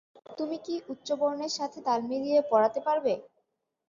[0.37, 3.13] তুমি কী উচ্চবর্ণের সাথে তাল মিলিয়ে পড়াতে পারবে?